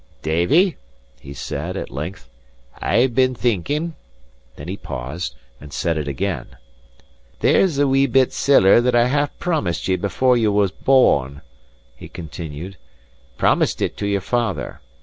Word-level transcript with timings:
"Davie," 0.23 0.77
he 1.19 1.31
said, 1.31 1.77
at 1.77 1.91
length, 1.91 2.27
"I've 2.81 3.13
been 3.13 3.35
thinking;" 3.35 3.93
then 4.55 4.67
he 4.67 4.75
paused, 4.75 5.35
and 5.59 5.71
said 5.71 5.95
it 5.95 6.07
again. 6.07 6.57
"There's 7.41 7.77
a 7.77 7.87
wee 7.87 8.07
bit 8.07 8.33
siller 8.33 8.81
that 8.81 8.95
I 8.95 9.05
half 9.09 9.37
promised 9.37 9.87
ye 9.87 9.95
before 9.97 10.35
ye 10.35 10.47
were 10.47 10.69
born," 10.83 11.43
he 11.95 12.09
continued; 12.09 12.77
"promised 13.37 13.79
it 13.79 13.95
to 13.97 14.07
your 14.07 14.21
father. 14.21 14.81